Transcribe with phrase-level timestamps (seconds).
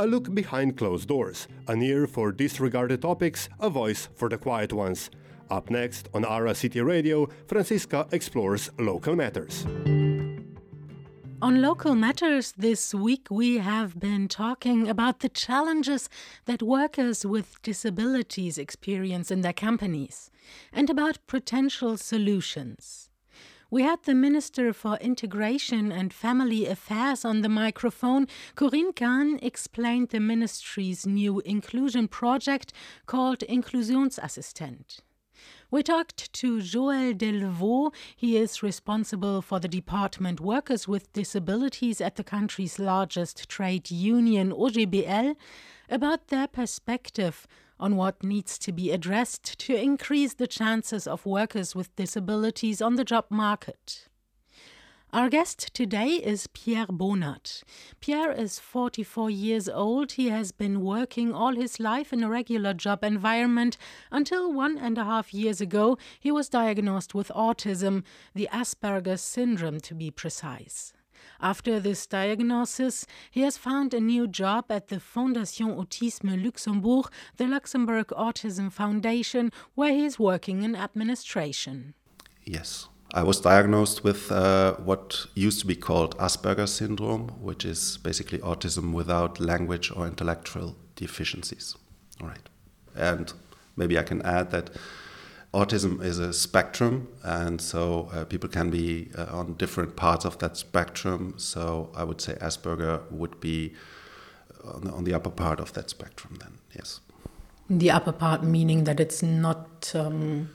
[0.00, 4.72] a look behind closed doors, an ear for disregarded topics, a voice for the quiet
[4.72, 5.10] ones.
[5.50, 9.66] Up next on Ara City Radio, Franziska explores local matters.
[11.42, 16.08] On Local Matters this week, we have been talking about the challenges
[16.46, 20.30] that workers with disabilities experience in their companies
[20.72, 23.09] and about potential solutions.
[23.72, 28.26] We had the Minister for Integration and Family Affairs on the microphone.
[28.56, 32.72] Corinne Cahen explained the ministry's new inclusion project
[33.06, 35.02] called Inklusionsassistent.
[35.70, 37.94] We talked to Joël Delvaux.
[38.16, 44.50] He is responsible for the department Workers with Disabilities at the country's largest trade union,
[44.50, 45.36] OGBL,
[45.88, 47.46] about their perspective
[47.80, 52.94] on what needs to be addressed to increase the chances of workers with disabilities on
[52.94, 54.06] the job market.
[55.12, 57.64] Our guest today is Pierre Bohnert.
[58.00, 60.12] Pierre is 44 years old.
[60.12, 63.76] He has been working all his life in a regular job environment
[64.12, 68.04] until one and a half years ago he was diagnosed with autism,
[68.36, 70.92] the Asperger's syndrome to be precise.
[71.40, 77.46] After this diagnosis, he has found a new job at the Fondation Autisme Luxembourg, the
[77.46, 81.94] Luxembourg Autism Foundation, where he is working in administration.
[82.44, 82.88] Yes.
[83.12, 88.38] I was diagnosed with uh, what used to be called Asperger's syndrome, which is basically
[88.38, 91.76] autism without language or intellectual deficiencies.
[92.20, 92.48] All right.
[92.94, 93.32] And
[93.76, 94.70] maybe I can add that
[95.52, 100.38] autism is a spectrum, and so uh, people can be uh, on different parts of
[100.38, 101.34] that spectrum.
[101.36, 103.74] So I would say Asperger would be
[104.64, 107.00] on the, on the upper part of that spectrum, then, yes.
[107.68, 109.92] The upper part meaning that it's not.
[109.94, 110.50] Um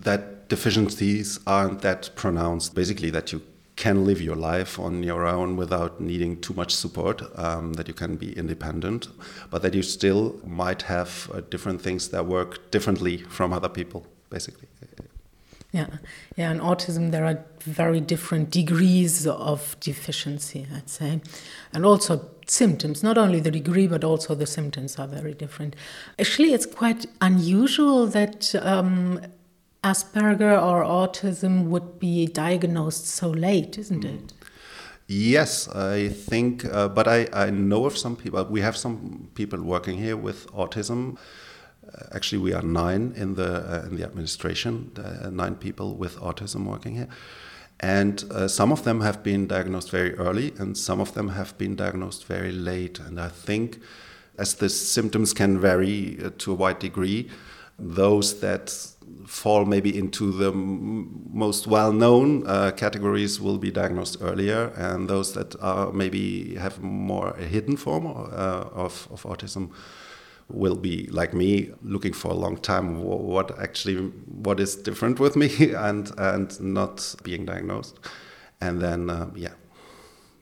[0.00, 2.74] that deficiencies aren't that pronounced.
[2.74, 3.42] Basically, that you
[3.76, 7.94] can live your life on your own without needing too much support, um, that you
[7.94, 9.08] can be independent,
[9.50, 14.06] but that you still might have uh, different things that work differently from other people,
[14.30, 14.68] basically.
[15.70, 15.86] Yeah,
[16.36, 16.50] yeah.
[16.50, 21.20] In autism, there are very different degrees of deficiency, I'd say,
[21.74, 23.02] and also symptoms.
[23.02, 25.76] Not only the degree, but also the symptoms are very different.
[26.18, 29.20] Actually, it's quite unusual that um,
[29.84, 34.32] Asperger or autism would be diagnosed so late, isn't it?
[35.06, 38.42] Yes, I think, uh, but I, I know of some people.
[38.44, 41.18] We have some people working here with autism.
[41.94, 44.90] Uh, actually, we are nine in the uh, in the administration.
[44.96, 47.08] Uh, nine people with autism working here,
[47.80, 51.56] and uh, some of them have been diagnosed very early, and some of them have
[51.56, 52.98] been diagnosed very late.
[53.00, 53.78] And I think,
[54.38, 57.30] as the symptoms can vary uh, to a wide degree,
[57.78, 58.70] those that
[59.26, 65.56] fall maybe into the most well-known uh, categories will be diagnosed earlier, and those that
[65.62, 69.70] are maybe have more a hidden form of, of autism
[70.50, 73.96] will be like me looking for a long time what actually
[74.42, 77.98] what is different with me and and not being diagnosed
[78.60, 79.54] and then uh, yeah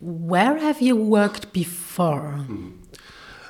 [0.01, 2.73] where have you worked before mm.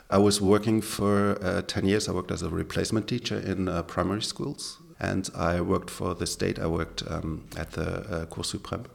[0.09, 2.09] I was working for uh, 10 years.
[2.09, 6.27] I worked as a replacement teacher in uh, primary schools and I worked for the
[6.27, 6.59] state.
[6.59, 8.87] I worked um, at the uh, Cour suprême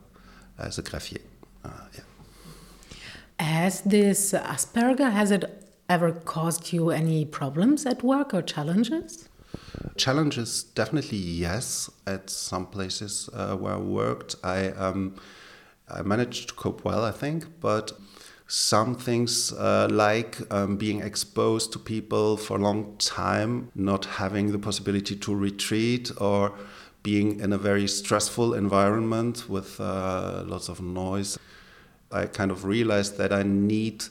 [0.57, 1.21] as a greffier.
[1.65, 3.45] Uh, yeah.
[3.45, 5.60] Has this Asperger has it
[5.91, 9.27] ever caused you any problems at work or challenges?
[9.97, 11.89] Challenges, definitely yes.
[12.07, 15.15] At some places uh, where I worked, I um,
[15.89, 17.91] I managed to cope well, I think, but
[18.47, 24.51] some things uh, like um, being exposed to people for a long time, not having
[24.51, 26.53] the possibility to retreat, or
[27.03, 31.37] being in a very stressful environment with uh, lots of noise.
[32.11, 34.05] I kind of realized that I need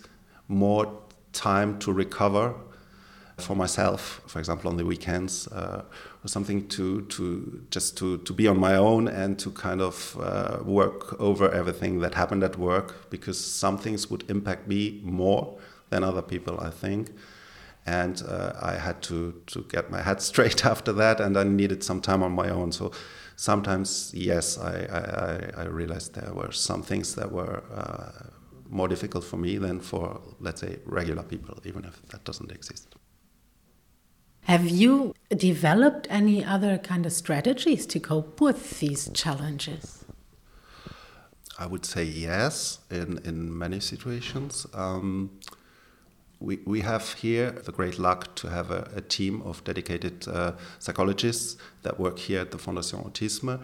[0.49, 0.87] more
[1.33, 2.55] time to recover
[3.41, 5.83] for myself, for example, on the weekends, uh,
[6.25, 10.17] or something to, to just to, to be on my own and to kind of
[10.21, 15.59] uh, work over everything that happened at work because some things would impact me more
[15.89, 17.11] than other people, I think.
[17.87, 21.83] And uh, I had to, to get my head straight after that, and I needed
[21.83, 22.73] some time on my own.
[22.73, 22.93] So
[23.37, 28.40] sometimes, yes, I, I, I realized there were some things that were uh,
[28.71, 32.95] more difficult for me than for, let's say, regular people, even if that doesn't exist.
[34.43, 40.05] Have you developed any other kind of strategies to cope with these challenges?
[41.59, 44.67] I would say yes, in, in many situations.
[44.73, 45.39] Um,
[46.41, 50.53] we, we have here the great luck to have a, a team of dedicated uh,
[50.79, 53.61] psychologists that work here at the Fondation Autisme.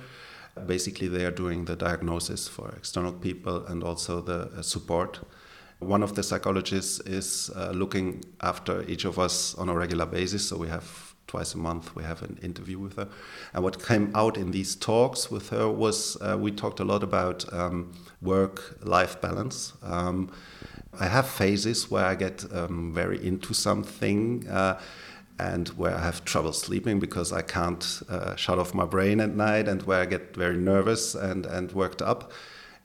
[0.67, 5.21] Basically, they are doing the diagnosis for external people and also the uh, support
[5.79, 10.49] One of the psychologists is uh, looking after each of us on a regular basis,
[10.49, 13.09] so we have twice a month we have an interview with her.
[13.53, 17.03] And what came out in these talks with her was uh, we talked a lot
[17.03, 17.93] about um,
[18.23, 19.75] work-life balance.
[19.83, 20.31] Um,
[20.99, 24.49] I have phases where I get um, very into something.
[24.49, 24.81] Uh,
[25.39, 29.35] and where I have trouble sleeping because I can't uh, shut off my brain at
[29.35, 32.33] night, and where I get very nervous and, and worked up.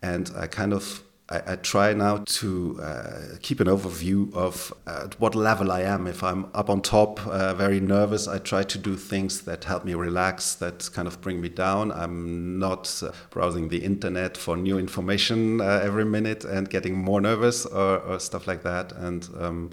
[0.01, 5.19] And I kind of I, I try now to uh, keep an overview of at
[5.19, 6.05] what level I am.
[6.05, 9.85] If I'm up on top, uh, very nervous, I try to do things that help
[9.85, 11.91] me relax, that kind of bring me down.
[11.91, 17.21] I'm not uh, browsing the internet for new information uh, every minute and getting more
[17.21, 18.91] nervous or, or stuff like that.
[18.91, 19.69] And um,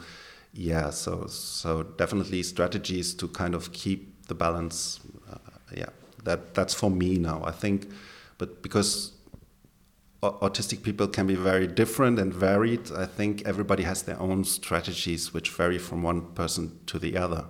[0.58, 4.98] yeah, so so definitely strategies to kind of keep the balance.
[5.30, 5.38] Uh,
[5.72, 5.90] yeah,
[6.24, 7.44] that that's for me now.
[7.44, 7.88] I think,
[8.38, 9.12] but because
[10.20, 12.90] autistic people can be very different and varied.
[12.90, 17.44] I think everybody has their own strategies which vary from one person to the other.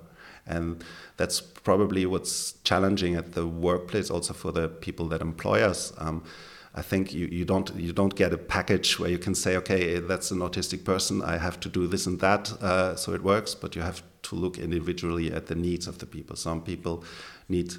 [0.47, 0.85] And
[1.17, 5.95] that's probably what's challenging at the workplace, also for the people that employ us.
[5.97, 6.25] Um,
[6.75, 9.99] I think you, you don't you don't get a package where you can say, okay,
[10.01, 11.23] that's an autistic person.
[11.23, 13.55] I have to do this and that, uh, so it works.
[13.55, 16.37] But you have to look individually at the needs of the people.
[16.37, 17.05] Some people
[17.49, 17.75] need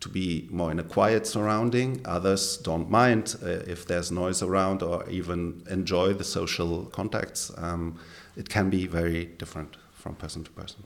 [0.00, 2.00] to be more in a quiet surrounding.
[2.04, 7.52] Others don't mind uh, if there's noise around or even enjoy the social contacts.
[7.56, 7.98] Um,
[8.36, 10.84] it can be very different from person to person.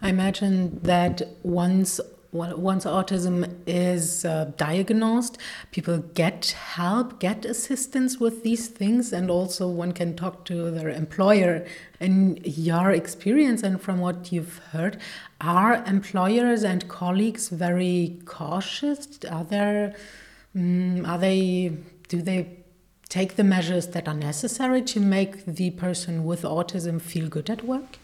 [0.00, 2.00] I imagine that once
[2.32, 5.36] once autism is uh, diagnosed,
[5.72, 10.88] people get help, get assistance with these things, and also one can talk to their
[10.88, 11.66] employer.
[11.98, 14.98] In your experience and from what you've heard,
[15.40, 19.18] are employers and colleagues very cautious?
[19.30, 19.96] Are there,
[20.54, 21.76] um, are they,
[22.08, 22.58] do they
[23.08, 27.64] take the measures that are necessary to make the person with autism feel good at
[27.64, 27.98] work?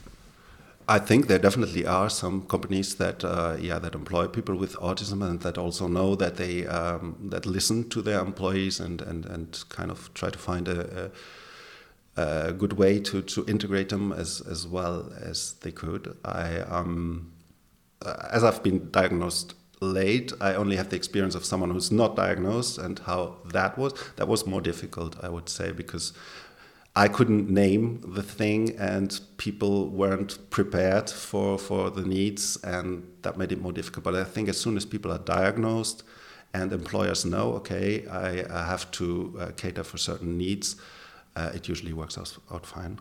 [0.89, 5.23] I think there definitely are some companies that uh, yeah that employ people with autism
[5.29, 9.65] and that also know that they um, that listen to their employees and, and, and
[9.69, 11.11] kind of try to find a,
[12.17, 16.17] a, a, good way to, to integrate them as, as well as they could.
[16.25, 17.33] I um,
[18.31, 22.79] as I've been diagnosed late, I only have the experience of someone who's not diagnosed
[22.79, 23.93] and how that was.
[24.17, 26.13] That was more difficult, I would say, because
[26.99, 33.37] I couldn't name the thing, and people weren't prepared for, for the needs, and that
[33.37, 34.03] made it more difficult.
[34.03, 36.05] But I think as soon as people are diagnosed
[36.55, 40.77] and employers know, okay, I, I have to uh, cater for certain needs,
[41.37, 42.99] uh, it usually works out, out fine.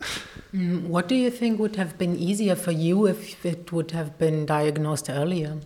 [0.54, 4.16] Mm, what do you think would have been easier for you if it would have
[4.16, 5.58] been diagnosed earlier?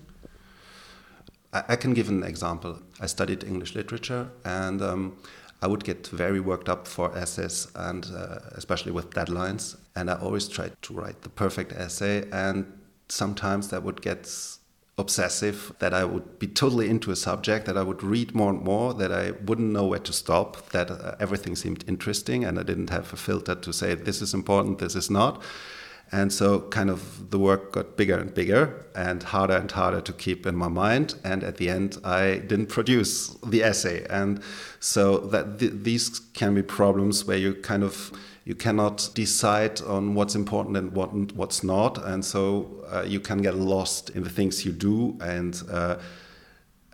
[1.53, 2.81] I, I can give an example.
[2.99, 5.19] I studied English literature, and um,
[5.63, 9.77] I would get very worked up for essays and uh, especially with deadlines.
[9.95, 12.27] And I always tried to write the perfect essay.
[12.33, 12.67] And
[13.09, 14.27] sometimes that would get
[14.97, 18.63] obsessive, that I would be totally into a subject, that I would read more and
[18.63, 22.45] more, that I wouldn't know where to stop, that uh, everything seemed interesting.
[22.45, 25.43] And I didn't have a filter to say, this is important, this is not.
[26.13, 30.13] And so, kind of, the work got bigger and bigger and harder and harder to
[30.13, 31.15] keep in my mind.
[31.23, 34.07] And at the end, I didn't produce the essay.
[34.11, 34.43] And
[34.81, 38.13] so, that th- these can be problems where you kind of
[38.45, 43.43] you cannot decide on what's important and what what's not, and so uh, you can
[43.43, 45.17] get lost in the things you do.
[45.21, 45.99] And uh,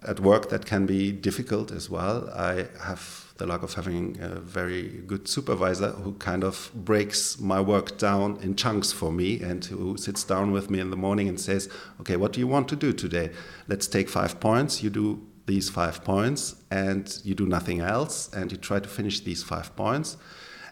[0.03, 2.29] at work, that can be difficult as well.
[2.35, 7.61] I have the luck of having a very good supervisor who kind of breaks my
[7.61, 11.29] work down in chunks for me and who sits down with me in the morning
[11.29, 11.69] and says,
[12.01, 13.31] Okay, what do you want to do today?
[13.69, 14.83] Let's take five points.
[14.83, 19.21] You do these five points and you do nothing else and you try to finish
[19.21, 20.17] these five points.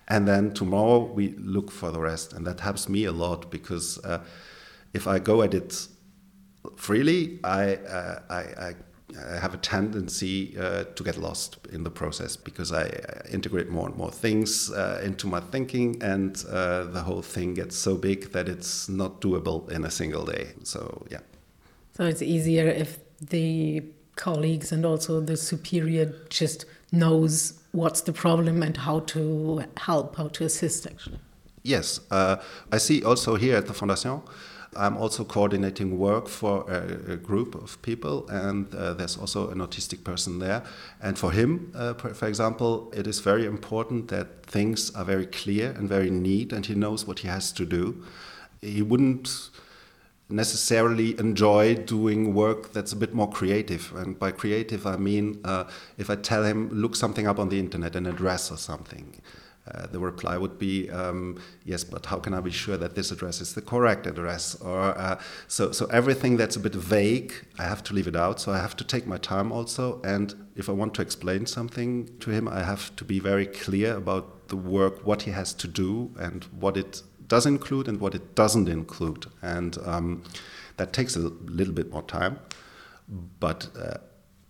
[0.09, 2.33] And then tomorrow we look for the rest.
[2.33, 4.23] And that helps me a lot because uh,
[4.93, 5.87] if I go at it
[6.77, 8.75] freely, I, uh, I, I
[9.17, 12.91] I have a tendency uh, to get lost in the process because I
[13.31, 17.77] integrate more and more things uh, into my thinking, and uh, the whole thing gets
[17.77, 20.49] so big that it's not doable in a single day.
[20.63, 21.21] So, yeah.
[21.97, 23.83] So, it's easier if the
[24.17, 30.29] colleagues and also the superior just knows what's the problem and how to help, how
[30.29, 31.19] to assist, actually.
[31.63, 32.01] Yes.
[32.11, 32.37] Uh,
[32.71, 34.23] I see also here at the Fondation
[34.77, 39.59] I'm also coordinating work for a, a group of people, and uh, there's also an
[39.59, 40.63] autistic person there.
[41.03, 45.71] And for him, uh, for example, it is very important that things are very clear
[45.71, 48.05] and very neat, and he knows what he has to do.
[48.61, 49.51] He wouldn't
[50.29, 53.93] necessarily enjoy doing work that's a bit more creative.
[53.95, 55.65] And by creative, I mean uh,
[55.99, 59.21] if I tell him, look something up on the internet, an address or something.
[59.67, 63.11] Uh, the reply would be um, yes, but how can I be sure that this
[63.11, 64.55] address is the correct address?
[64.57, 65.19] Or uh,
[65.49, 68.41] so, so everything that's a bit vague, I have to leave it out.
[68.41, 70.03] So I have to take my time also.
[70.03, 73.97] And if I want to explain something to him, I have to be very clear
[73.97, 78.15] about the work, what he has to do, and what it does include and what
[78.15, 79.27] it doesn't include.
[79.41, 80.25] And um,
[80.77, 82.39] that takes a little bit more time.
[83.41, 83.97] But uh,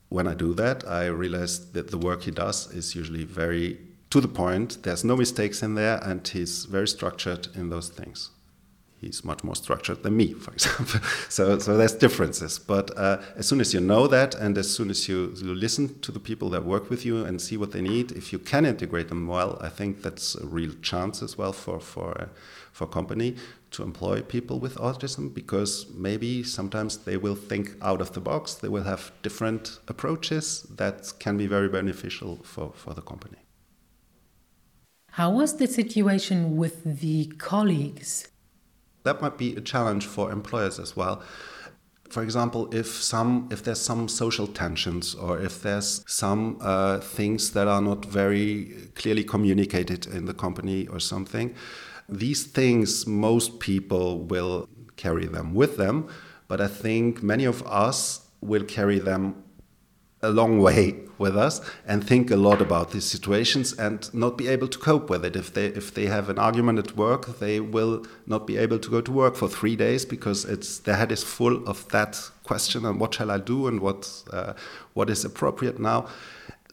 [0.08, 3.78] when I do that, I realize that the work he does is usually very
[4.14, 4.80] to the point.
[4.84, 8.30] There's no mistakes in there, and he's very structured in those things.
[9.00, 11.00] He's much more structured than me, for example.
[11.28, 12.60] so, so there's differences.
[12.60, 15.98] But uh, as soon as you know that, and as soon as you, you listen
[16.02, 18.64] to the people that work with you and see what they need, if you can
[18.64, 22.26] integrate them well, I think that's a real chance as well for for uh,
[22.70, 23.34] for company
[23.72, 28.54] to employ people with autism because maybe sometimes they will think out of the box.
[28.54, 33.43] They will have different approaches that can be very beneficial for, for the company.
[35.14, 38.26] How was the situation with the colleagues?
[39.04, 41.22] That might be a challenge for employers as well.
[42.08, 47.52] For example, if some if there's some social tensions or if there's some uh, things
[47.52, 51.54] that are not very clearly communicated in the company or something,
[52.08, 56.08] these things, most people will carry them with them,
[56.48, 59.43] but I think many of us will carry them
[60.24, 64.48] a long way with us and think a lot about these situations and not be
[64.48, 65.36] able to cope with it.
[65.36, 68.90] If they if they have an argument at work, they will not be able to
[68.90, 72.84] go to work for three days because it's their head is full of that question
[72.84, 74.54] and what shall I do and what uh,
[74.94, 76.06] what is appropriate now.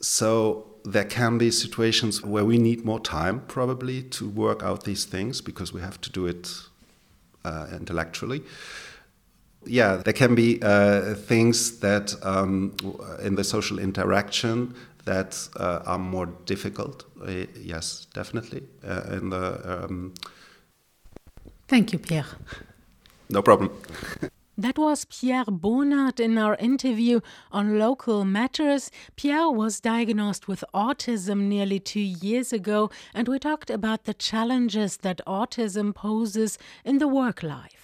[0.01, 5.05] So there can be situations where we need more time probably to work out these
[5.05, 6.51] things because we have to do it
[7.45, 8.41] uh, intellectually.
[9.65, 12.75] Yeah, there can be uh, things that um,
[13.21, 14.73] in the social interaction
[15.05, 17.05] that uh, are more difficult.
[17.21, 18.63] Uh, yes, definitely.
[18.83, 20.13] Uh, in the um...
[21.67, 22.25] Thank you, Pierre.
[23.29, 23.71] No problem.
[24.57, 28.91] That was Pierre Bohnert in our interview on local matters.
[29.15, 34.97] Pierre was diagnosed with autism nearly two years ago, and we talked about the challenges
[34.97, 37.80] that autism poses in the work life.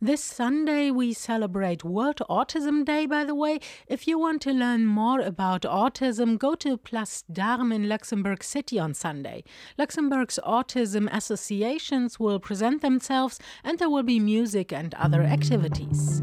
[0.00, 3.60] This Sunday, we celebrate World Autism Day, by the way.
[3.88, 8.78] If you want to learn more about autism, go to Place d'Armes in Luxembourg City
[8.78, 9.42] on Sunday.
[9.78, 16.22] Luxembourg's autism associations will present themselves, and there will be music and other activities.